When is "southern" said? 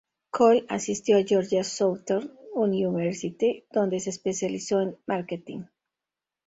1.63-2.31